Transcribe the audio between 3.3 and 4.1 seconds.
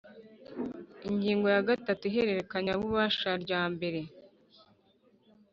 rya mbere